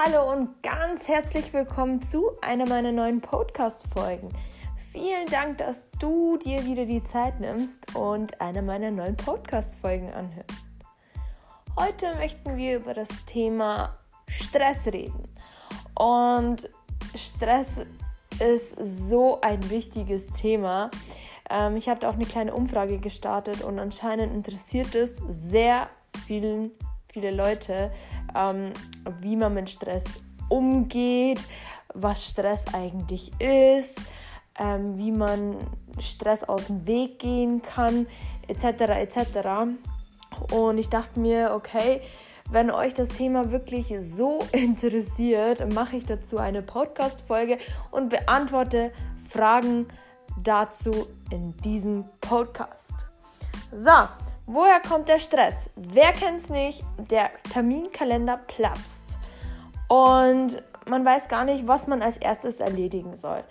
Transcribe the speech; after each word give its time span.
Hallo 0.00 0.30
und 0.32 0.62
ganz 0.62 1.08
herzlich 1.08 1.52
willkommen 1.52 2.00
zu 2.00 2.30
einer 2.40 2.68
meiner 2.68 2.92
neuen 2.92 3.20
Podcast-Folgen. 3.20 4.30
Vielen 4.92 5.26
Dank, 5.26 5.58
dass 5.58 5.90
du 5.90 6.36
dir 6.36 6.64
wieder 6.64 6.86
die 6.86 7.02
Zeit 7.02 7.40
nimmst 7.40 7.96
und 7.96 8.40
eine 8.40 8.62
meiner 8.62 8.92
neuen 8.92 9.16
Podcast-Folgen 9.16 10.12
anhörst. 10.12 10.52
Heute 11.76 12.14
möchten 12.14 12.56
wir 12.56 12.76
über 12.76 12.94
das 12.94 13.08
Thema 13.26 13.98
Stress 14.28 14.86
reden. 14.86 15.26
Und 15.96 16.70
Stress 17.16 17.84
ist 18.38 18.76
so 18.78 19.40
ein 19.40 19.68
wichtiges 19.68 20.28
Thema. 20.28 20.92
Ähm, 21.50 21.74
ich 21.74 21.88
hatte 21.88 22.08
auch 22.08 22.14
eine 22.14 22.26
kleine 22.26 22.54
Umfrage 22.54 22.98
gestartet 22.98 23.62
und 23.62 23.80
anscheinend 23.80 24.32
interessiert 24.32 24.94
es 24.94 25.20
sehr 25.28 25.90
vielen 26.24 26.70
viele 27.12 27.30
Leute, 27.30 27.90
ähm, 28.34 28.72
wie 29.20 29.36
man 29.36 29.54
mit 29.54 29.70
Stress 29.70 30.18
umgeht, 30.48 31.46
was 31.94 32.24
Stress 32.24 32.64
eigentlich 32.72 33.32
ist, 33.40 34.00
ähm, 34.58 34.96
wie 34.98 35.12
man 35.12 35.56
Stress 36.00 36.44
aus 36.44 36.66
dem 36.66 36.86
Weg 36.86 37.18
gehen 37.18 37.62
kann, 37.62 38.06
etc. 38.46 38.64
etc. 39.00 39.18
Und 40.52 40.78
ich 40.78 40.88
dachte 40.88 41.18
mir, 41.18 41.52
okay, 41.54 42.00
wenn 42.50 42.70
euch 42.70 42.94
das 42.94 43.08
Thema 43.08 43.50
wirklich 43.50 43.94
so 43.98 44.40
interessiert, 44.52 45.72
mache 45.72 45.96
ich 45.96 46.06
dazu 46.06 46.38
eine 46.38 46.62
Podcast-Folge 46.62 47.58
und 47.90 48.08
beantworte 48.08 48.92
Fragen 49.28 49.86
dazu 50.42 51.06
in 51.30 51.56
diesem 51.58 52.04
Podcast. 52.20 52.92
So, 53.72 54.08
Woher 54.50 54.80
kommt 54.80 55.10
der 55.10 55.18
Stress? 55.18 55.68
Wer 55.76 56.10
kennt 56.12 56.40
es 56.40 56.48
nicht? 56.48 56.82
Der 56.96 57.30
Terminkalender 57.52 58.38
platzt. 58.38 59.18
Und 59.88 60.62
man 60.88 61.04
weiß 61.04 61.28
gar 61.28 61.44
nicht, 61.44 61.68
was 61.68 61.86
man 61.86 62.00
als 62.00 62.16
erstes 62.16 62.58
erledigen 62.58 63.14
soll. 63.14 63.44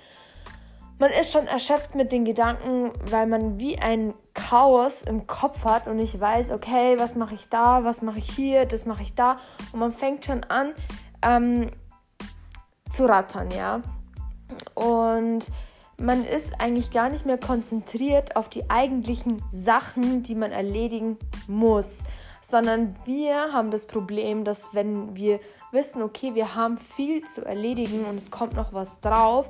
Man 0.98 1.12
ist 1.12 1.32
schon 1.32 1.46
erschöpft 1.46 1.94
mit 1.94 2.12
den 2.12 2.26
Gedanken, 2.26 2.94
weil 3.12 3.28
man 3.28 3.60
wie 3.60 3.78
ein 3.78 4.16
Chaos 4.34 5.04
im 5.04 5.28
Kopf 5.28 5.66
hat 5.66 5.86
und 5.86 5.98
nicht 5.98 6.20
weiß, 6.20 6.50
okay, 6.50 6.98
was 6.98 7.16
mache 7.16 7.36
ich 7.36 7.48
da, 7.48 7.84
was 7.84 8.02
mache 8.02 8.18
ich 8.18 8.32
hier, 8.32 8.66
das 8.66 8.88
mache 8.88 9.04
ich 9.04 9.14
da. 9.14 9.38
Und 9.74 9.80
man 9.80 9.92
fängt 9.92 10.26
schon 10.26 10.44
an 10.46 10.74
ähm, 11.22 11.70
zu 12.90 13.06
rattern, 13.06 13.52
ja. 13.52 13.82
Und 14.74 15.52
man 16.00 16.24
ist 16.24 16.62
eigentlich 16.62 16.92
gar 16.92 17.10
nicht 17.10 17.26
mehr 17.26 17.40
konzentriert 17.40 18.36
auf 18.36 18.50
die 18.50 18.70
eigentlichen 18.70 19.42
Sachen, 19.52 20.22
die 20.22 20.36
man 20.36 20.52
erledigen 20.52 21.18
muss, 21.48 22.04
sondern 22.42 22.96
wir 23.06 23.52
haben 23.52 23.72
das 23.72 23.88
Problem, 23.88 24.44
dass 24.44 24.76
wenn 24.76 25.16
wir 25.16 25.40
wissen, 25.72 26.02
okay, 26.04 26.36
wir 26.36 26.56
haben 26.56 26.78
viel 26.78 27.24
zu 27.26 27.44
erledigen 27.44 28.06
und 28.06 28.16
es 28.16 28.30
kommt 28.30 28.54
noch 28.54 28.74
was 28.74 29.00
drauf, 29.00 29.50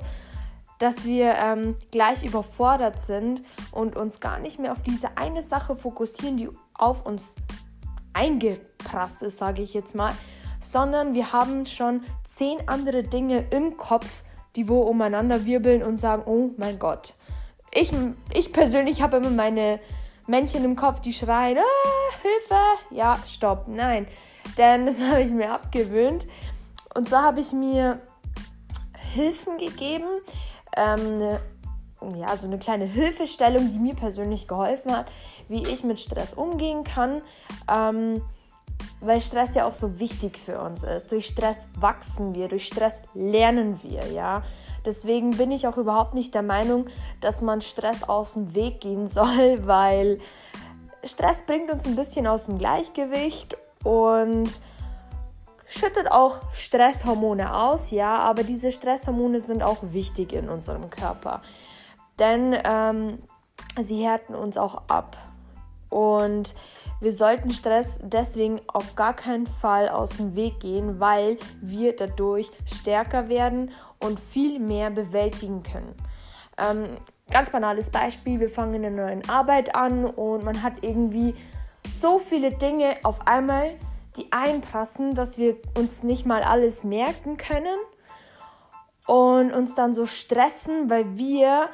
dass 0.78 1.04
wir 1.04 1.34
ähm, 1.34 1.76
gleich 1.90 2.24
überfordert 2.24 3.00
sind 3.00 3.42
und 3.72 3.96
uns 3.96 4.20
gar 4.20 4.38
nicht 4.38 4.58
mehr 4.58 4.72
auf 4.72 4.82
diese 4.82 5.18
eine 5.18 5.42
Sache 5.42 5.76
fokussieren, 5.76 6.36
die 6.36 6.48
auf 6.74 7.04
uns 7.04 7.34
eingeprasst 8.14 9.22
ist, 9.22 9.38
sage 9.38 9.62
ich 9.62 9.74
jetzt 9.74 9.94
mal, 9.94 10.14
sondern 10.60 11.14
wir 11.14 11.32
haben 11.32 11.66
schon 11.66 12.02
zehn 12.24 12.68
andere 12.68 13.02
Dinge 13.02 13.46
im 13.50 13.76
Kopf, 13.76 14.22
die 14.58 14.68
wo 14.68 14.80
umeinander 14.80 15.46
wirbeln 15.46 15.84
und 15.84 15.98
sagen, 15.98 16.24
oh 16.26 16.50
mein 16.56 16.80
Gott. 16.80 17.14
Ich, 17.72 17.92
ich 18.34 18.52
persönlich 18.52 19.02
habe 19.02 19.18
immer 19.18 19.30
meine 19.30 19.78
Männchen 20.26 20.64
im 20.64 20.74
Kopf, 20.74 20.98
die 20.98 21.12
schreien, 21.12 21.58
ah, 21.58 22.22
Hilfe, 22.22 22.60
ja, 22.90 23.20
stopp, 23.24 23.68
nein. 23.68 24.08
Denn 24.58 24.86
das 24.86 25.00
habe 25.10 25.22
ich 25.22 25.30
mir 25.30 25.52
abgewöhnt. 25.52 26.26
Und 26.92 27.08
zwar 27.08 27.22
habe 27.22 27.38
ich 27.38 27.52
mir 27.52 28.00
Hilfen 29.14 29.58
gegeben, 29.58 30.08
ähm, 30.76 31.38
ja, 32.16 32.36
so 32.36 32.48
eine 32.48 32.58
kleine 32.58 32.84
Hilfestellung, 32.84 33.70
die 33.70 33.78
mir 33.78 33.94
persönlich 33.94 34.48
geholfen 34.48 34.96
hat, 34.96 35.06
wie 35.48 35.62
ich 35.62 35.84
mit 35.84 36.00
Stress 36.00 36.34
umgehen 36.34 36.82
kann. 36.82 37.22
Ähm, 37.70 38.22
weil 39.00 39.20
Stress 39.20 39.54
ja 39.54 39.66
auch 39.66 39.72
so 39.72 40.00
wichtig 40.00 40.38
für 40.38 40.60
uns 40.60 40.82
ist. 40.82 41.12
Durch 41.12 41.26
Stress 41.26 41.68
wachsen 41.74 42.34
wir, 42.34 42.48
durch 42.48 42.66
Stress 42.66 43.00
lernen 43.14 43.82
wir, 43.82 44.06
ja. 44.12 44.42
Deswegen 44.84 45.36
bin 45.36 45.50
ich 45.50 45.66
auch 45.66 45.76
überhaupt 45.76 46.14
nicht 46.14 46.34
der 46.34 46.42
Meinung, 46.42 46.86
dass 47.20 47.42
man 47.42 47.60
Stress 47.60 48.02
aus 48.02 48.34
dem 48.34 48.54
Weg 48.54 48.80
gehen 48.80 49.06
soll, 49.08 49.66
weil 49.66 50.18
Stress 51.04 51.42
bringt 51.42 51.70
uns 51.70 51.86
ein 51.86 51.96
bisschen 51.96 52.26
aus 52.26 52.46
dem 52.46 52.58
Gleichgewicht 52.58 53.56
und 53.84 54.60
schüttet 55.68 56.10
auch 56.10 56.40
Stresshormone 56.52 57.54
aus, 57.54 57.90
ja, 57.90 58.18
aber 58.18 58.42
diese 58.42 58.72
Stresshormone 58.72 59.40
sind 59.40 59.62
auch 59.62 59.78
wichtig 59.82 60.32
in 60.32 60.48
unserem 60.48 60.90
Körper, 60.90 61.42
denn 62.18 62.56
ähm, 62.64 63.22
sie 63.80 64.02
härten 64.02 64.34
uns 64.34 64.56
auch 64.56 64.82
ab. 64.88 65.16
Und 65.90 66.54
wir 67.00 67.12
sollten 67.12 67.50
Stress 67.50 68.00
deswegen 68.02 68.60
auf 68.66 68.94
gar 68.94 69.14
keinen 69.14 69.46
Fall 69.46 69.88
aus 69.88 70.16
dem 70.16 70.34
Weg 70.34 70.60
gehen, 70.60 71.00
weil 71.00 71.38
wir 71.60 71.94
dadurch 71.94 72.50
stärker 72.64 73.28
werden 73.28 73.70
und 74.00 74.18
viel 74.18 74.58
mehr 74.58 74.90
bewältigen 74.90 75.62
können. 75.62 75.94
Ähm, 76.58 76.96
ganz 77.30 77.50
banales 77.50 77.90
Beispiel, 77.90 78.40
wir 78.40 78.48
fangen 78.48 78.74
in 78.74 78.86
einer 78.86 79.06
neuen 79.06 79.28
Arbeit 79.28 79.74
an 79.76 80.06
und 80.06 80.44
man 80.44 80.62
hat 80.62 80.74
irgendwie 80.82 81.34
so 81.88 82.18
viele 82.18 82.50
Dinge 82.50 82.96
auf 83.02 83.26
einmal, 83.26 83.76
die 84.16 84.32
einprassen, 84.32 85.14
dass 85.14 85.38
wir 85.38 85.56
uns 85.76 86.02
nicht 86.02 86.26
mal 86.26 86.42
alles 86.42 86.82
merken 86.82 87.36
können 87.36 87.78
und 89.06 89.52
uns 89.52 89.74
dann 89.74 89.94
so 89.94 90.04
stressen, 90.04 90.90
weil 90.90 91.16
wir 91.16 91.68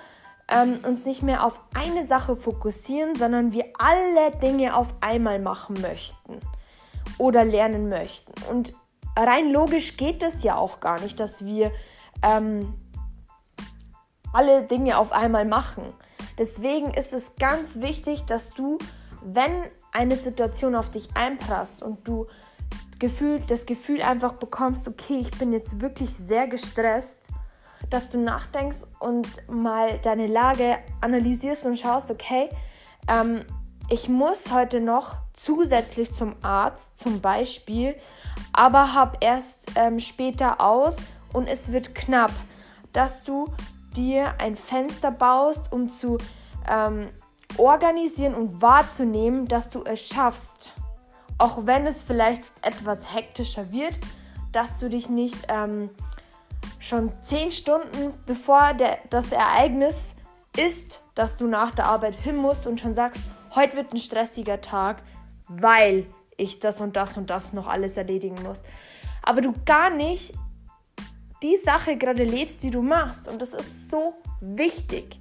ähm, 0.49 0.78
uns 0.87 1.05
nicht 1.05 1.22
mehr 1.22 1.44
auf 1.44 1.60
eine 1.75 2.06
Sache 2.06 2.37
fokussieren, 2.37 3.15
sondern 3.15 3.53
wir 3.53 3.65
alle 3.78 4.37
Dinge 4.38 4.77
auf 4.77 4.94
einmal 5.00 5.38
machen 5.38 5.81
möchten 5.81 6.41
oder 7.19 7.44
lernen 7.44 7.88
möchten. 7.88 8.32
Und 8.50 8.75
rein 9.16 9.50
logisch 9.50 9.97
geht 9.97 10.22
es 10.22 10.43
ja 10.43 10.56
auch 10.56 10.81
gar 10.81 11.00
nicht, 11.00 11.19
dass 11.21 11.44
wir 11.44 11.72
ähm, 12.22 12.75
alle 14.32 14.65
Dinge 14.65 14.99
auf 14.99 15.12
einmal 15.12 15.44
machen. 15.44 15.84
Deswegen 16.38 16.93
ist 16.93 17.12
es 17.12 17.37
ganz 17.37 17.81
wichtig, 17.81 18.25
dass 18.25 18.50
du, 18.50 18.78
wenn 19.22 19.53
eine 19.93 20.16
Situation 20.16 20.75
auf 20.75 20.91
dich 20.91 21.09
einprasst 21.15 21.82
und 21.82 22.06
du 22.06 22.26
Gefühl, 22.99 23.41
das 23.49 23.66
Gefühl 23.66 24.03
einfach 24.03 24.34
bekommst, 24.34 24.88
okay, 24.88 25.19
ich 25.21 25.31
bin 25.32 25.53
jetzt 25.53 25.81
wirklich 25.81 26.11
sehr 26.11 26.47
gestresst, 26.47 27.22
dass 27.90 28.10
du 28.10 28.18
nachdenkst 28.18 28.84
und 29.00 29.28
mal 29.48 29.98
deine 29.98 30.26
Lage 30.26 30.78
analysierst 31.00 31.66
und 31.66 31.78
schaust, 31.78 32.10
okay, 32.10 32.48
ähm, 33.08 33.44
ich 33.90 34.08
muss 34.08 34.50
heute 34.50 34.80
noch 34.80 35.16
zusätzlich 35.34 36.12
zum 36.12 36.36
Arzt 36.42 36.96
zum 36.96 37.20
Beispiel, 37.20 37.94
aber 38.52 38.94
habe 38.94 39.18
erst 39.20 39.72
ähm, 39.76 39.98
später 39.98 40.60
aus 40.60 40.98
und 41.32 41.46
es 41.46 41.72
wird 41.72 41.94
knapp, 41.94 42.32
dass 42.92 43.22
du 43.24 43.52
dir 43.94 44.34
ein 44.40 44.56
Fenster 44.56 45.10
baust, 45.10 45.70
um 45.72 45.88
zu 45.88 46.18
ähm, 46.68 47.10
organisieren 47.58 48.34
und 48.34 48.62
wahrzunehmen, 48.62 49.46
dass 49.46 49.70
du 49.70 49.82
es 49.84 50.08
schaffst. 50.08 50.72
Auch 51.38 51.66
wenn 51.66 51.86
es 51.86 52.02
vielleicht 52.02 52.42
etwas 52.62 53.14
hektischer 53.14 53.70
wird, 53.70 53.98
dass 54.52 54.78
du 54.78 54.88
dich 54.88 55.08
nicht 55.08 55.36
ähm, 55.48 55.90
schon 56.84 57.12
zehn 57.22 57.50
Stunden 57.50 58.12
bevor 58.26 58.74
der, 58.74 58.98
das 59.08 59.32
Ereignis 59.32 60.14
ist, 60.56 61.02
dass 61.14 61.36
du 61.36 61.46
nach 61.46 61.70
der 61.70 61.86
Arbeit 61.86 62.14
hin 62.14 62.36
musst 62.36 62.66
und 62.66 62.78
schon 62.78 62.92
sagst, 62.92 63.22
heute 63.54 63.76
wird 63.76 63.92
ein 63.94 63.98
stressiger 63.98 64.60
Tag, 64.60 65.02
weil 65.48 66.06
ich 66.36 66.60
das 66.60 66.81
und 66.81 66.96
das 66.96 67.16
und 67.16 67.31
das 67.31 67.52
noch 67.52 67.69
alles 67.69 67.96
erledigen 67.96 68.42
muss. 68.42 68.62
Aber 69.22 69.40
du 69.40 69.54
gar 69.64 69.90
nicht 69.90 70.34
die 71.42 71.56
Sache 71.56 71.96
gerade 71.96 72.25
lebst, 72.25 72.62
die 72.62 72.70
du 72.70 72.82
machst. 72.82 73.28
Und 73.28 73.40
das 73.40 73.54
ist 73.54 73.90
so 73.90 74.14
wichtig. 74.40 75.19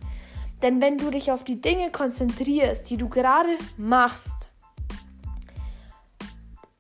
Denn 0.62 0.82
wenn 0.82 0.98
du 0.98 1.12
dich 1.12 1.32
auf 1.32 1.44
die 1.44 1.62
Dinge 1.62 1.92
konzentrierst, 1.92 2.90
die 2.90 2.98
du 2.98 3.10
gerade 3.10 3.58
machst 3.78 4.50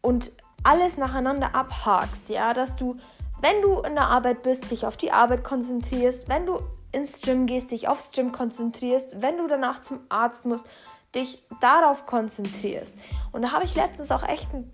und 0.02 0.32
alles 0.64 0.98
nacheinander 0.98 1.56
abhakst, 1.56 2.30
ja, 2.30 2.54
dass 2.54 2.76
du 2.76 2.98
wenn 3.44 3.62
du 3.62 3.82
in 3.82 3.96
der 3.96 4.08
Arbeit 4.08 4.42
bist, 4.42 4.72
dich 4.72 4.88
auf 4.88 4.96
die 4.96 5.12
Arbeit 5.12 5.44
konzentrierst, 5.44 6.30
wenn 6.30 6.46
du 6.46 6.60
ins 6.94 7.20
Gym 7.20 7.46
gehst, 7.46 7.72
dich 7.72 7.90
aufs 7.90 8.12
Gym 8.12 8.32
konzentrierst, 8.32 9.22
wenn 9.22 9.38
du 9.38 9.48
danach 9.48 9.82
zum 9.82 10.00
Arzt 10.08 10.46
musst, 10.46 10.66
dich 11.14 11.46
darauf 11.60 12.06
konzentrierst. 12.06 12.96
Und 13.34 13.42
da 13.42 13.52
habe 13.52 13.66
ich 13.66 13.76
letztens 13.76 14.12
auch 14.12 14.24
echt 14.24 14.54
ein 14.54 14.72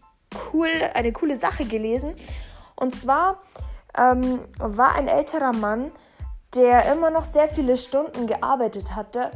cool, 0.54 0.70
eine 0.94 1.12
coole 1.12 1.36
Sache 1.36 1.66
gelesen. 1.66 2.14
Und 2.76 2.96
zwar 2.96 3.42
ähm, 3.98 4.42
war 4.60 4.94
ein 4.94 5.08
älterer 5.08 5.54
Mann, 5.54 5.92
der 6.54 6.92
immer 6.92 7.10
noch 7.10 7.26
sehr 7.26 7.50
viele 7.50 7.76
Stunden 7.76 8.28
gearbeitet 8.28 8.96
hatte. 8.96 9.32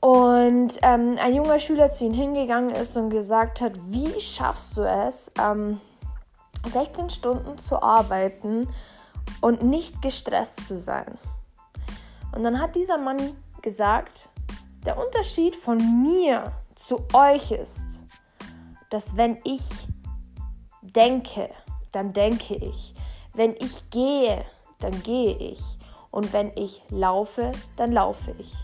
Und 0.00 0.78
ähm, 0.82 1.16
ein 1.22 1.34
junger 1.34 1.58
Schüler 1.58 1.90
zu 1.90 2.06
ihm 2.06 2.14
hingegangen 2.14 2.70
ist 2.70 2.96
und 2.96 3.10
gesagt 3.10 3.60
hat, 3.60 3.72
wie 3.82 4.18
schaffst 4.18 4.78
du 4.78 4.82
es, 4.82 5.30
ähm, 5.38 5.78
16 6.68 7.10
Stunden 7.10 7.58
zu 7.58 7.82
arbeiten 7.82 8.68
und 9.40 9.62
nicht 9.62 10.02
gestresst 10.02 10.66
zu 10.66 10.78
sein. 10.78 11.18
Und 12.34 12.44
dann 12.44 12.60
hat 12.60 12.76
dieser 12.76 12.98
Mann 12.98 13.36
gesagt, 13.62 14.28
der 14.84 14.98
Unterschied 14.98 15.56
von 15.56 16.02
mir 16.02 16.52
zu 16.74 17.04
euch 17.12 17.50
ist, 17.50 18.04
dass 18.90 19.16
wenn 19.16 19.38
ich 19.44 19.88
denke, 20.82 21.50
dann 21.92 22.12
denke 22.12 22.54
ich. 22.54 22.94
Wenn 23.34 23.54
ich 23.58 23.90
gehe, 23.90 24.44
dann 24.80 25.02
gehe 25.02 25.36
ich. 25.36 25.60
Und 26.10 26.32
wenn 26.32 26.52
ich 26.56 26.82
laufe, 26.90 27.52
dann 27.76 27.92
laufe 27.92 28.34
ich. 28.38 28.54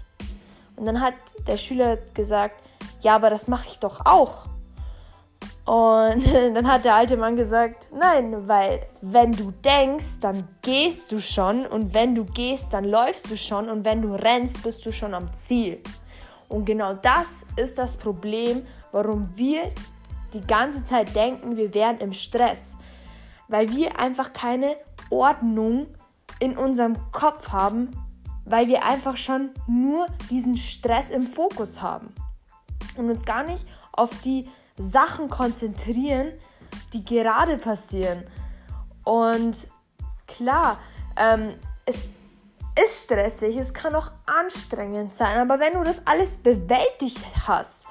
Und 0.76 0.86
dann 0.86 1.00
hat 1.00 1.14
der 1.46 1.56
Schüler 1.56 1.96
gesagt, 2.14 2.56
ja, 3.02 3.16
aber 3.16 3.30
das 3.30 3.48
mache 3.48 3.66
ich 3.68 3.78
doch 3.78 4.06
auch. 4.06 4.46
Und 5.64 6.32
dann 6.55 6.69
hat 6.69 6.84
der 6.84 6.94
alte 6.94 7.16
Mann 7.16 7.37
gesagt, 7.37 7.87
nein, 7.93 8.46
weil 8.46 8.87
wenn 9.00 9.32
du 9.32 9.50
denkst, 9.50 10.20
dann 10.20 10.46
gehst 10.62 11.11
du 11.12 11.20
schon 11.20 11.66
und 11.66 11.94
wenn 11.94 12.14
du 12.14 12.25
gehst, 12.25 12.72
dann 12.72 12.84
läufst 12.84 13.31
du 13.31 13.37
schon 13.37 13.69
und 13.69 13.84
wenn 13.84 14.02
du 14.02 14.14
rennst, 14.14 14.62
bist 14.62 14.84
du 14.84 14.93
schon 14.93 15.14
am 15.14 15.32
Ziel. 15.32 15.81
Und 16.49 16.66
genau 16.66 16.94
das 16.94 17.46
ist 17.56 17.78
das 17.78 17.96
Problem, 17.96 18.66
warum 18.93 19.25
wir 19.37 19.70
die 20.34 20.43
ganze 20.43 20.84
Zeit 20.84 21.14
denken, 21.14 21.56
wir 21.56 21.72
wären 21.72 21.99
im 21.99 22.12
Stress. 22.12 22.76
Weil 23.49 23.70
wir 23.70 23.99
einfach 23.99 24.32
keine 24.32 24.76
Ordnung 25.11 25.87
in 26.40 26.56
unserem 26.56 26.94
Kopf 27.12 27.50
haben, 27.50 27.90
weil 28.44 28.69
wir 28.69 28.84
einfach 28.84 29.16
schon 29.16 29.50
nur 29.66 30.06
diesen 30.31 30.56
Stress 30.56 31.11
im 31.11 31.26
Fokus 31.26 31.81
haben 31.81 32.14
und 32.96 33.11
uns 33.11 33.25
gar 33.25 33.43
nicht 33.43 33.66
auf 33.93 34.20
die 34.20 34.49
Sachen 34.76 35.31
konzentrieren, 35.31 36.32
die 36.93 37.05
gerade 37.05 37.56
passieren. 37.56 38.25
Und 39.05 39.69
klar, 40.26 40.79
ähm, 41.17 41.55
es 41.87 42.06
ist 42.82 43.05
stressig, 43.05 43.56
es 43.56 43.73
kann 43.73 43.94
auch 43.94 44.11
anstrengend 44.26 45.15
sein, 45.15 45.38
aber 45.38 45.61
wenn 45.61 45.75
du 45.75 45.85
das 45.85 46.06
alles 46.06 46.38
bewältigt 46.38 47.25
hast 47.47 47.87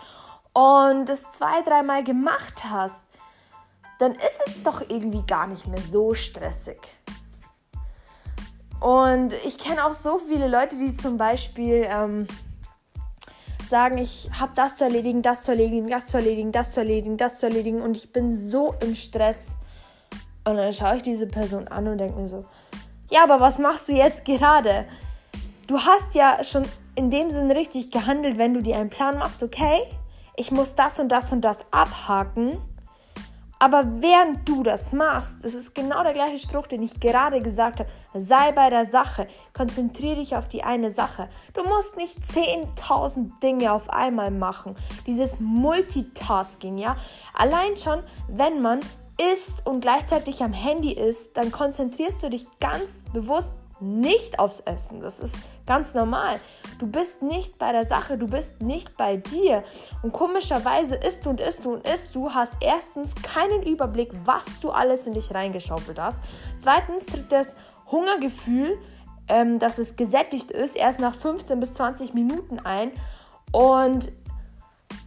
und 0.53 1.09
es 1.09 1.31
zwei, 1.31 1.61
dreimal 1.61 2.03
gemacht 2.03 2.63
hast, 2.69 3.05
dann 3.99 4.13
ist 4.13 4.41
es 4.45 4.63
doch 4.63 4.81
irgendwie 4.81 5.23
gar 5.25 5.47
nicht 5.47 5.67
mehr 5.67 5.81
so 5.81 6.13
stressig. 6.13 6.79
Und 8.81 9.31
ich 9.45 9.57
kenne 9.57 9.85
auch 9.85 9.93
so 9.93 10.19
viele 10.19 10.49
Leute, 10.49 10.75
die 10.75 10.97
zum 10.97 11.15
Beispiel 11.17 11.87
ähm, 11.87 12.27
sagen, 13.67 13.97
ich 13.97 14.29
habe 14.39 14.53
das 14.55 14.77
zu 14.77 14.83
erledigen, 14.85 15.21
das 15.21 15.43
zu 15.43 15.51
erledigen, 15.51 15.87
das 15.87 16.07
zu 16.07 16.17
erledigen, 16.17 16.51
das 16.51 16.71
zu 16.71 16.79
erledigen, 16.79 17.17
das 17.17 17.37
zu 17.37 17.45
erledigen 17.47 17.81
und 17.81 17.97
ich 17.97 18.11
bin 18.11 18.33
so 18.33 18.73
im 18.81 18.95
Stress. 18.95 19.55
Und 20.45 20.57
dann 20.57 20.73
schaue 20.73 20.97
ich 20.97 21.03
diese 21.03 21.27
Person 21.27 21.67
an 21.67 21.87
und 21.87 21.97
denke 21.97 22.19
mir 22.19 22.27
so, 22.27 22.45
ja, 23.09 23.23
aber 23.23 23.39
was 23.39 23.59
machst 23.59 23.87
du 23.89 23.93
jetzt 23.93 24.25
gerade? 24.25 24.85
Du 25.67 25.79
hast 25.79 26.15
ja 26.15 26.43
schon 26.43 26.65
in 26.95 27.09
dem 27.09 27.29
Sinn 27.29 27.49
richtig 27.51 27.91
gehandelt, 27.91 28.37
wenn 28.37 28.53
du 28.53 28.61
dir 28.61 28.77
einen 28.77 28.89
Plan 28.89 29.17
machst, 29.17 29.41
okay, 29.43 29.83
ich 30.35 30.51
muss 30.51 30.75
das 30.75 30.99
und 30.99 31.09
das 31.09 31.31
und 31.31 31.41
das 31.41 31.65
abhaken 31.71 32.57
aber 33.63 33.85
während 34.01 34.49
du 34.49 34.61
das 34.61 34.91
machst, 34.91 35.37
das 35.41 35.53
ist 35.53 35.73
genau 35.73 36.03
der 36.03 36.11
gleiche 36.11 36.37
Spruch, 36.37 36.67
den 36.67 36.83
ich 36.83 36.99
gerade 36.99 37.41
gesagt 37.41 37.79
habe, 37.79 37.89
sei 38.13 38.51
bei 38.51 38.69
der 38.69 38.85
Sache, 38.85 39.25
konzentriere 39.53 40.17
dich 40.17 40.35
auf 40.35 40.49
die 40.49 40.63
eine 40.63 40.91
Sache. 40.91 41.29
Du 41.53 41.63
musst 41.63 41.95
nicht 41.95 42.17
10.000 42.19 43.39
Dinge 43.41 43.71
auf 43.71 43.89
einmal 43.89 44.31
machen. 44.31 44.75
Dieses 45.07 45.39
Multitasking, 45.39 46.77
ja. 46.77 46.97
Allein 47.33 47.77
schon, 47.77 48.03
wenn 48.27 48.61
man 48.61 48.81
isst 49.31 49.65
und 49.65 49.79
gleichzeitig 49.79 50.43
am 50.43 50.51
Handy 50.51 50.91
ist, 50.91 51.37
dann 51.37 51.49
konzentrierst 51.49 52.21
du 52.21 52.29
dich 52.29 52.45
ganz 52.59 53.05
bewusst 53.13 53.55
nicht 53.79 54.39
aufs 54.39 54.59
Essen. 54.59 54.99
Das 54.99 55.21
ist 55.21 55.37
ganz 55.65 55.93
normal. 55.93 56.39
Du 56.79 56.87
bist 56.87 57.21
nicht 57.21 57.57
bei 57.57 57.71
der 57.71 57.85
Sache, 57.85 58.17
du 58.17 58.27
bist 58.27 58.61
nicht 58.61 58.97
bei 58.97 59.17
dir. 59.17 59.63
Und 60.01 60.11
komischerweise 60.11 60.95
isst 60.95 61.25
du 61.25 61.31
und 61.31 61.39
isst 61.39 61.65
du 61.65 61.73
und 61.73 61.87
isst 61.87 62.15
du, 62.15 62.33
hast 62.33 62.55
erstens 62.61 63.15
keinen 63.15 63.63
Überblick, 63.63 64.11
was 64.25 64.59
du 64.59 64.71
alles 64.71 65.07
in 65.07 65.13
dich 65.13 65.33
reingeschaufelt 65.33 65.99
hast. 65.99 66.21
Zweitens 66.57 67.05
tritt 67.05 67.31
das 67.31 67.55
Hungergefühl, 67.91 68.77
ähm, 69.27 69.59
dass 69.59 69.77
es 69.77 69.95
gesättigt 69.95 70.51
ist, 70.51 70.75
erst 70.75 70.99
nach 70.99 71.15
15 71.15 71.59
bis 71.59 71.75
20 71.75 72.13
Minuten 72.13 72.59
ein. 72.59 72.91
Und 73.51 74.11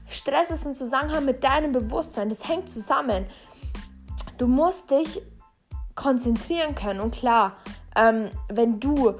Stress 0.09 0.51
ist 0.51 0.67
ein 0.67 0.75
Zusammenhang 0.75 1.25
mit 1.25 1.45
deinem 1.45 1.73
Bewusstsein. 1.73 2.29
Das 2.29 2.49
hängt 2.49 2.71
zusammen. 2.71 3.27
Du 4.39 4.47
musst 4.47 4.91
dich 4.91 5.23
konzentrieren 5.95 6.75
können. 6.75 7.01
Und 7.01 7.15
klar, 7.15 7.57
ähm, 7.97 8.31
wenn 8.49 8.79
du 8.79 9.15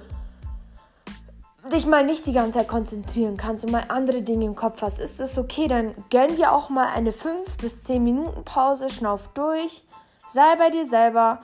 dich 1.71 1.87
mal 1.87 2.05
nicht 2.05 2.27
die 2.27 2.33
ganze 2.33 2.59
Zeit 2.59 2.69
konzentrieren 2.69 3.37
kannst 3.37 3.65
und 3.65 3.73
mal 3.73 3.85
andere 3.89 4.23
Dinge 4.23 4.45
im 4.45 4.55
Kopf 4.55 4.83
hast, 4.83 4.99
ist 4.99 5.21
es 5.21 5.39
okay, 5.39 5.69
dann 5.69 5.95
gönn 6.11 6.37
dir 6.37 6.53
auch 6.53 6.69
mal 6.69 6.87
eine 6.87 7.13
5 7.13 7.57
bis 7.59 7.85
10 7.85 8.03
Minuten 8.03 8.45
Pause, 8.45 8.91
schnauf 8.91 9.29
durch, 9.29 9.87
sei 10.29 10.57
bei 10.59 10.71
dir 10.71 10.87
selber 10.87 11.41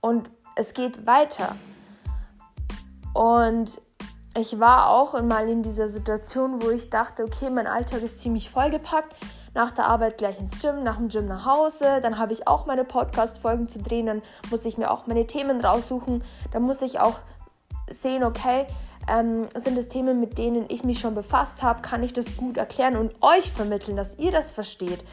und 0.00 0.30
es 0.56 0.74
geht 0.74 1.06
weiter. 1.06 1.56
Und 3.12 3.80
ich 4.36 4.58
war 4.58 4.90
auch 4.90 5.20
mal 5.22 5.48
in 5.48 5.62
dieser 5.62 5.88
Situation, 5.88 6.62
wo 6.62 6.70
ich 6.70 6.90
dachte, 6.90 7.24
okay, 7.24 7.50
mein 7.50 7.66
Alltag 7.66 8.02
ist 8.02 8.20
ziemlich 8.20 8.50
vollgepackt 8.50 9.14
nach 9.54 9.70
der 9.70 9.86
Arbeit 9.86 10.18
gleich 10.18 10.40
ins 10.40 10.60
Gym, 10.60 10.82
nach 10.82 10.96
dem 10.96 11.08
Gym 11.08 11.26
nach 11.26 11.46
Hause. 11.46 12.00
Dann 12.02 12.18
habe 12.18 12.32
ich 12.32 12.48
auch 12.48 12.66
meine 12.66 12.84
Podcast-Folgen 12.84 13.68
zu 13.68 13.78
drehen. 13.78 14.06
Dann 14.06 14.22
muss 14.50 14.64
ich 14.64 14.76
mir 14.76 14.90
auch 14.90 15.06
meine 15.06 15.26
Themen 15.26 15.60
raussuchen. 15.60 16.24
Dann 16.52 16.64
muss 16.64 16.82
ich 16.82 16.98
auch 16.98 17.20
sehen, 17.90 18.24
okay, 18.24 18.66
ähm, 19.08 19.48
sind 19.54 19.76
es 19.76 19.88
Themen, 19.88 20.20
mit 20.20 20.38
denen 20.38 20.66
ich 20.68 20.84
mich 20.84 20.98
schon 20.98 21.14
befasst 21.14 21.62
habe, 21.62 21.82
kann 21.82 22.02
ich 22.02 22.12
das 22.12 22.36
gut 22.36 22.56
erklären 22.56 22.96
und 22.96 23.14
euch 23.20 23.50
vermitteln, 23.52 23.96
dass 23.96 24.18
ihr 24.18 24.32
das 24.32 24.50
versteht. 24.50 25.04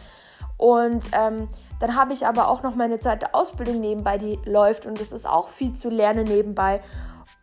Und 0.58 1.10
ähm, 1.14 1.48
dann 1.80 1.96
habe 1.96 2.14
ich 2.14 2.26
aber 2.28 2.48
auch 2.48 2.64
noch 2.64 2.76
meine 2.76 3.00
zweite 3.00 3.34
Ausbildung 3.34 3.80
nebenbei, 3.80 4.18
die 4.18 4.40
läuft 4.46 4.86
und 4.86 5.02
es 5.02 5.12
ist 5.12 5.28
auch 5.28 5.50
viel 5.50 5.74
zu 5.74 5.90
lernen 5.90 6.26
nebenbei. 6.26 6.82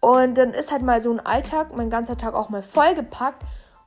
Und 0.01 0.39
dann 0.39 0.55
ist 0.55 0.71
halt 0.71 0.83
mal 0.83 1.01
so 1.01 1.13
ein 1.13 1.21
Alltag, 1.21 1.77
mein 1.77 1.91
ganzer 1.91 2.17
Tag 2.17 2.35
auch 2.35 2.49
mal 2.49 2.63
vollgepackt 2.63 3.43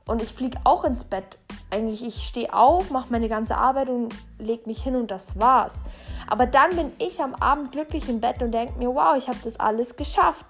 und 0.06 0.20
ich 0.20 0.34
fliege 0.34 0.58
auch 0.64 0.84
ins 0.84 1.04
Bett 1.04 1.38
eigentlich, 1.72 2.04
ich 2.04 2.26
stehe 2.26 2.52
auf, 2.52 2.90
mache 2.90 3.06
meine 3.10 3.28
ganze 3.28 3.56
Arbeit 3.56 3.88
und 3.88 4.14
lege 4.38 4.64
mich 4.66 4.82
hin 4.82 4.94
und 4.94 5.10
das 5.10 5.40
war's. 5.40 5.82
Aber 6.28 6.46
dann 6.46 6.76
bin 6.76 6.92
ich 6.98 7.20
am 7.22 7.34
Abend 7.34 7.72
glücklich 7.72 8.08
im 8.08 8.20
Bett 8.20 8.42
und 8.42 8.52
denke 8.52 8.78
mir, 8.78 8.94
wow, 8.94 9.16
ich 9.16 9.28
habe 9.28 9.38
das 9.42 9.58
alles 9.58 9.96
geschafft. 9.96 10.44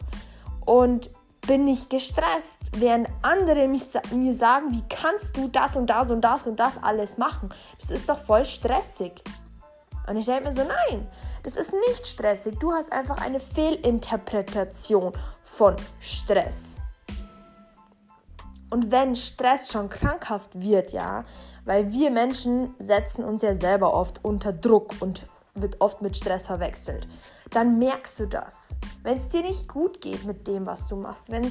Und 0.64 1.10
bin 1.46 1.64
nicht 1.64 1.90
gestresst, 1.90 2.60
während 2.76 3.08
andere 3.22 3.66
mich, 3.66 3.82
mir 4.12 4.32
sagen, 4.32 4.70
wie 4.70 4.82
kannst 4.88 5.36
du 5.36 5.48
das 5.48 5.76
und 5.76 5.88
das 5.88 6.10
und 6.10 6.20
das 6.20 6.46
und 6.46 6.58
das 6.58 6.82
alles 6.82 7.18
machen? 7.18 7.52
Das 7.80 7.90
ist 7.90 8.08
doch 8.08 8.18
voll 8.18 8.44
stressig. 8.44 9.22
Und 10.08 10.16
ich 10.16 10.26
denke 10.26 10.44
mir 10.44 10.52
so, 10.52 10.62
nein, 10.62 11.06
das 11.42 11.56
ist 11.56 11.72
nicht 11.88 12.06
stressig. 12.06 12.58
Du 12.58 12.72
hast 12.72 12.92
einfach 12.92 13.20
eine 13.20 13.40
Fehlinterpretation 13.40 15.12
von 15.42 15.76
Stress. 16.00 16.78
Und 18.70 18.90
wenn 18.90 19.14
Stress 19.16 19.70
schon 19.70 19.88
krankhaft 19.90 20.60
wird, 20.60 20.92
ja, 20.92 21.24
weil 21.64 21.92
wir 21.92 22.10
Menschen 22.10 22.74
setzen 22.78 23.24
uns 23.24 23.42
ja 23.42 23.54
selber 23.54 23.92
oft 23.92 24.24
unter 24.24 24.52
Druck 24.52 24.94
und 25.00 25.28
wird 25.54 25.80
oft 25.80 26.00
mit 26.00 26.16
Stress 26.16 26.46
verwechselt, 26.46 27.06
dann 27.52 27.78
merkst 27.78 28.18
du 28.20 28.26
das. 28.26 28.70
Wenn 29.02 29.16
es 29.16 29.28
dir 29.28 29.42
nicht 29.42 29.68
gut 29.68 30.00
geht 30.00 30.24
mit 30.24 30.46
dem, 30.46 30.66
was 30.66 30.86
du 30.86 30.96
machst, 30.96 31.30
wenn, 31.30 31.50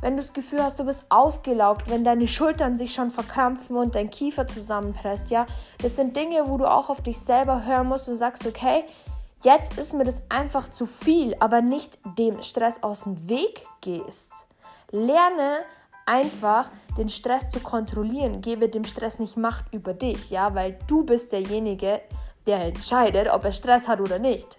wenn 0.00 0.16
du 0.16 0.22
das 0.22 0.32
Gefühl 0.32 0.62
hast, 0.62 0.78
du 0.78 0.84
bist 0.84 1.04
ausgelaugt, 1.08 1.88
wenn 1.90 2.04
deine 2.04 2.26
Schultern 2.26 2.76
sich 2.76 2.94
schon 2.94 3.10
verkrampfen 3.10 3.76
und 3.76 3.94
dein 3.94 4.10
Kiefer 4.10 4.46
zusammenpresst, 4.46 5.30
ja, 5.30 5.46
das 5.82 5.96
sind 5.96 6.16
Dinge, 6.16 6.48
wo 6.48 6.56
du 6.56 6.70
auch 6.70 6.88
auf 6.88 7.02
dich 7.02 7.18
selber 7.18 7.64
hören 7.64 7.88
musst 7.88 8.08
und 8.08 8.16
sagst, 8.16 8.46
okay, 8.46 8.84
jetzt 9.42 9.78
ist 9.78 9.92
mir 9.92 10.04
das 10.04 10.22
einfach 10.28 10.70
zu 10.70 10.86
viel, 10.86 11.36
aber 11.40 11.60
nicht 11.62 11.98
dem 12.18 12.42
Stress 12.42 12.82
aus 12.82 13.04
dem 13.04 13.28
Weg 13.28 13.62
gehst. 13.80 14.32
Lerne 14.90 15.64
einfach 16.06 16.70
den 16.96 17.08
Stress 17.08 17.50
zu 17.50 17.60
kontrollieren. 17.60 18.40
Gebe 18.40 18.68
dem 18.68 18.84
Stress 18.84 19.18
nicht 19.18 19.36
Macht 19.36 19.66
über 19.72 19.92
dich, 19.92 20.30
ja, 20.30 20.54
weil 20.54 20.78
du 20.86 21.04
bist 21.04 21.32
derjenige, 21.32 22.00
der 22.46 22.64
entscheidet, 22.64 23.28
ob 23.28 23.44
er 23.44 23.52
Stress 23.52 23.88
hat 23.88 24.00
oder 24.00 24.18
nicht. 24.18 24.58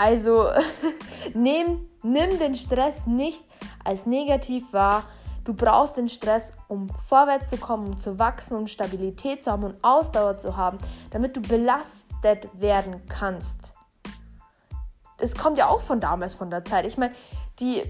Also 0.00 0.48
nimm, 1.34 1.86
nimm 2.02 2.38
den 2.38 2.54
Stress 2.54 3.06
nicht 3.06 3.44
als 3.84 4.06
negativ 4.06 4.72
wahr. 4.72 5.04
Du 5.44 5.52
brauchst 5.52 5.98
den 5.98 6.08
Stress, 6.08 6.54
um 6.68 6.88
vorwärts 6.88 7.50
zu 7.50 7.58
kommen, 7.58 7.88
um 7.90 7.98
zu 7.98 8.18
wachsen, 8.18 8.56
um 8.56 8.66
Stabilität 8.66 9.44
zu 9.44 9.52
haben 9.52 9.64
und 9.64 9.84
Ausdauer 9.84 10.38
zu 10.38 10.56
haben, 10.56 10.78
damit 11.10 11.36
du 11.36 11.42
belastet 11.42 12.48
werden 12.54 13.02
kannst. 13.08 13.74
Es 15.18 15.34
kommt 15.34 15.58
ja 15.58 15.68
auch 15.68 15.80
von 15.80 16.00
damals, 16.00 16.34
von 16.34 16.50
der 16.50 16.64
Zeit. 16.64 16.86
Ich 16.86 16.96
meine, 16.96 17.14
die 17.58 17.82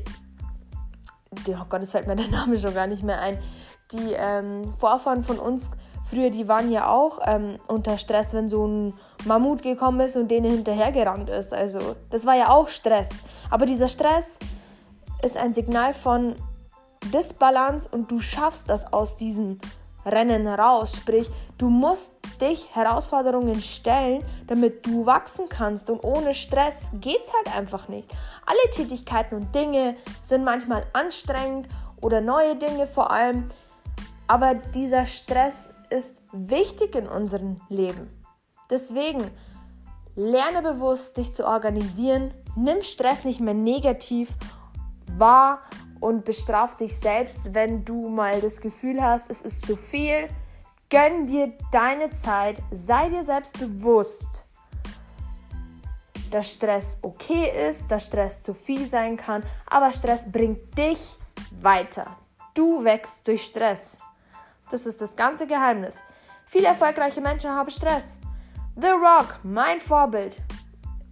oh 1.49 1.65
Gott, 1.69 1.83
es 1.83 1.93
fällt 1.93 2.09
mir 2.09 2.17
der 2.17 2.29
Name 2.31 2.59
schon 2.59 2.75
gar 2.75 2.89
nicht 2.89 3.05
mehr 3.05 3.21
ein, 3.21 3.39
die 3.93 4.15
ähm, 4.15 4.75
Vorfahren 4.75 5.23
von 5.23 5.39
uns, 5.39 5.71
früher, 6.03 6.31
die 6.31 6.49
waren 6.49 6.71
ja 6.71 6.89
auch 6.89 7.19
ähm, 7.27 7.57
unter 7.67 7.99
Stress, 7.99 8.35
wenn 8.35 8.49
so 8.49 8.67
ein 8.67 8.95
Mammut 9.25 9.63
gekommen 9.63 10.01
ist 10.01 10.17
und 10.17 10.29
denen 10.29 10.51
hinterhergerannt 10.51 11.31
ist. 11.31 11.53
Also 11.55 11.79
das 12.11 12.27
war 12.27 12.37
ja 12.37 12.49
auch 12.51 12.69
Stress. 12.69 13.23
Aber 13.51 13.67
dieser 13.67 13.89
Stress 13.89 14.39
ist 15.23 15.37
ein 15.37 15.55
Signal 15.55 15.95
von 15.95 16.35
Disbalance 17.13 17.89
und 17.91 18.11
du 18.11 18.19
schaffst 18.19 18.69
das 18.69 18.93
aus 18.93 19.17
diesem 19.17 19.59
Rennen 20.05 20.47
heraus. 20.47 20.97
Sprich, 20.97 21.29
du 21.59 21.69
musst 21.69 22.13
dich 22.41 22.75
Herausforderungen 22.75 23.61
stellen, 23.61 24.25
damit 24.47 24.87
du 24.87 25.07
wachsen 25.07 25.49
kannst. 25.49 25.91
Und 25.91 26.03
ohne 26.03 26.35
Stress 26.35 26.91
geht 26.95 27.21
es 27.23 27.33
halt 27.33 27.57
einfach 27.57 27.89
nicht. 27.89 28.09
Alle 28.47 28.71
Tätigkeiten 28.71 29.35
und 29.35 29.55
Dinge 29.55 29.97
sind 30.23 30.45
manchmal 30.45 30.85
anstrengend 30.93 31.69
oder 32.01 32.21
neue 32.21 32.57
Dinge 32.57 32.87
vor 32.87 33.11
allem. 33.11 33.49
Aber 34.27 34.55
dieser 34.55 35.07
Stress 35.07 35.71
ist 35.91 36.23
wichtig 36.33 36.95
in 36.95 37.09
unserem 37.09 37.61
Leben. 37.69 38.09
Deswegen 38.71 39.31
lerne 40.17 40.63
bewusst, 40.63 41.17
dich 41.17 41.33
zu 41.33 41.47
organisieren. 41.47 42.33
Nimm 42.57 42.83
Stress 42.83 43.25
nicht 43.25 43.41
mehr 43.41 43.55
negativ 43.55 44.31
wahr 45.19 45.61
und 46.01 46.25
bestraf 46.25 46.77
dich 46.77 46.97
selbst, 46.97 47.55
wenn 47.55 47.85
du 47.85 48.09
mal 48.09 48.41
das 48.41 48.61
Gefühl 48.61 49.03
hast, 49.03 49.31
es 49.31 49.43
ist 49.43 49.67
zu 49.67 49.77
viel. 49.77 50.29
Gönn 50.89 51.27
dir 51.27 51.53
deine 51.71 52.11
Zeit, 52.11 52.59
sei 52.71 53.09
dir 53.11 53.23
selbst 53.23 53.59
bewusst, 53.59 54.45
dass 56.31 56.55
Stress 56.55 56.99
okay 57.03 57.53
ist, 57.69 57.91
dass 57.91 58.07
Stress 58.07 58.43
zu 58.43 58.55
viel 58.55 58.87
sein 58.87 59.17
kann, 59.17 59.43
aber 59.67 59.93
Stress 59.93 60.31
bringt 60.31 60.77
dich 60.77 61.17
weiter. 61.61 62.17
Du 62.55 62.85
wächst 62.85 63.27
durch 63.29 63.45
Stress. 63.45 63.99
Das 64.71 64.87
ist 64.87 65.01
das 65.01 65.17
ganze 65.17 65.47
Geheimnis. 65.47 66.03
Viele 66.47 66.69
erfolgreiche 66.69 67.21
Menschen 67.21 67.51
haben 67.51 67.71
Stress. 67.71 68.21
The 68.77 68.89
Rock, 68.89 69.41
mein 69.43 69.81
Vorbild. 69.81 70.37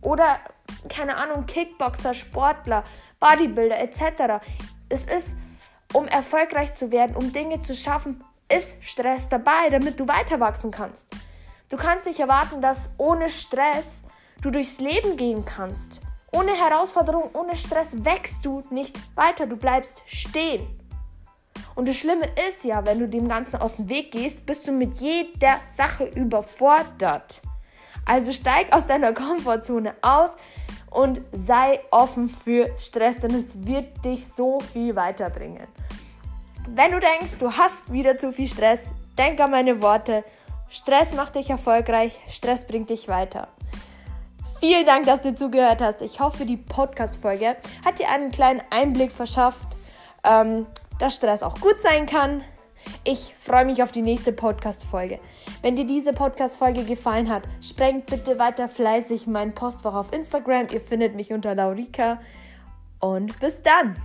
Oder, 0.00 0.38
keine 0.88 1.16
Ahnung, 1.16 1.46
Kickboxer, 1.46 2.14
Sportler, 2.14 2.84
Bodybuilder 3.20 3.80
etc 3.80 4.40
es 4.88 5.04
ist, 5.04 5.34
um 5.92 6.06
erfolgreich 6.06 6.74
zu 6.74 6.90
werden, 6.90 7.16
um 7.16 7.32
Dinge 7.32 7.60
zu 7.60 7.74
schaffen, 7.74 8.22
ist 8.50 8.82
Stress 8.82 9.28
dabei, 9.28 9.70
damit 9.70 10.00
du 10.00 10.08
weiter 10.08 10.40
wachsen 10.40 10.70
kannst. 10.70 11.08
Du 11.68 11.76
kannst 11.76 12.06
nicht 12.06 12.20
erwarten, 12.20 12.62
dass 12.62 12.90
ohne 12.96 13.28
Stress 13.28 14.02
du 14.40 14.50
durchs 14.50 14.78
Leben 14.78 15.16
gehen 15.16 15.44
kannst. 15.44 16.00
Ohne 16.32 16.52
Herausforderung, 16.52 17.30
ohne 17.34 17.56
Stress 17.56 18.04
wächst 18.04 18.44
du 18.44 18.62
nicht 18.70 18.98
weiter, 19.16 19.46
du 19.46 19.56
bleibst 19.56 20.02
stehen. 20.06 20.66
Und 21.74 21.88
das 21.88 21.96
Schlimme 21.96 22.26
ist 22.48 22.64
ja, 22.64 22.84
wenn 22.86 22.98
du 22.98 23.08
dem 23.08 23.28
Ganzen 23.28 23.56
aus 23.56 23.76
dem 23.76 23.88
Weg 23.88 24.12
gehst, 24.12 24.46
bist 24.46 24.66
du 24.66 24.72
mit 24.72 25.00
jeder 25.00 25.58
Sache 25.62 26.04
überfordert. 26.04 27.42
Also 28.04 28.32
steig 28.32 28.74
aus 28.74 28.86
deiner 28.86 29.12
Komfortzone 29.12 29.94
aus, 30.02 30.34
und 30.90 31.20
sei 31.32 31.80
offen 31.90 32.28
für 32.28 32.70
Stress, 32.78 33.18
denn 33.18 33.34
es 33.34 33.66
wird 33.66 34.04
dich 34.04 34.26
so 34.26 34.60
viel 34.60 34.96
weiterbringen. 34.96 35.66
Wenn 36.68 36.92
du 36.92 37.00
denkst, 37.00 37.38
du 37.38 37.52
hast 37.52 37.92
wieder 37.92 38.18
zu 38.18 38.32
viel 38.32 38.48
Stress, 38.48 38.92
denk 39.16 39.40
an 39.40 39.50
meine 39.50 39.80
Worte. 39.80 40.24
Stress 40.68 41.14
macht 41.14 41.34
dich 41.34 41.50
erfolgreich, 41.50 42.18
Stress 42.28 42.66
bringt 42.66 42.90
dich 42.90 43.08
weiter. 43.08 43.48
Vielen 44.60 44.84
Dank, 44.84 45.06
dass 45.06 45.22
du 45.22 45.34
zugehört 45.34 45.80
hast. 45.80 46.02
Ich 46.02 46.20
hoffe, 46.20 46.44
die 46.44 46.56
Podcast-Folge 46.56 47.56
hat 47.84 47.98
dir 48.00 48.10
einen 48.10 48.30
kleinen 48.30 48.60
Einblick 48.70 49.12
verschafft, 49.12 49.68
ähm, 50.24 50.66
dass 50.98 51.16
Stress 51.16 51.42
auch 51.42 51.60
gut 51.60 51.80
sein 51.80 52.06
kann, 52.06 52.42
ich 53.04 53.34
freue 53.38 53.64
mich 53.64 53.82
auf 53.82 53.92
die 53.92 54.02
nächste 54.02 54.32
Podcast-Folge. 54.32 55.18
Wenn 55.62 55.76
dir 55.76 55.86
diese 55.86 56.12
Podcast-Folge 56.12 56.84
gefallen 56.84 57.28
hat, 57.28 57.42
sprengt 57.60 58.06
bitte 58.06 58.38
weiter 58.38 58.68
fleißig 58.68 59.26
mein 59.26 59.54
Postfach 59.54 59.94
auf 59.94 60.12
Instagram. 60.12 60.66
Ihr 60.72 60.80
findet 60.80 61.14
mich 61.14 61.32
unter 61.32 61.54
Laurika. 61.54 62.20
Und 63.00 63.38
bis 63.40 63.62
dann! 63.62 63.96